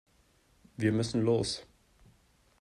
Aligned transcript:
Wir 0.77 0.91
müssen 0.93 1.21
los. 1.23 1.63